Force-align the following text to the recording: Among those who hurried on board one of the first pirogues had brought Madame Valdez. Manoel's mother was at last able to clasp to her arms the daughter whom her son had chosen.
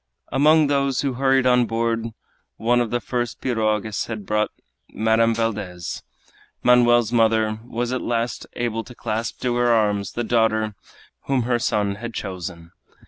Among 0.31 0.65
those 0.65 1.01
who 1.01 1.13
hurried 1.13 1.45
on 1.45 1.67
board 1.67 2.07
one 2.57 2.81
of 2.81 2.89
the 2.89 2.99
first 2.99 3.39
pirogues 3.39 4.07
had 4.07 4.25
brought 4.25 4.49
Madame 4.89 5.35
Valdez. 5.35 6.01
Manoel's 6.63 7.13
mother 7.13 7.59
was 7.63 7.93
at 7.93 8.01
last 8.01 8.47
able 8.53 8.83
to 8.85 8.95
clasp 8.95 9.41
to 9.41 9.55
her 9.57 9.67
arms 9.71 10.13
the 10.13 10.23
daughter 10.23 10.73
whom 11.25 11.43
her 11.43 11.59
son 11.59 11.97
had 11.97 12.15
chosen. 12.15 12.71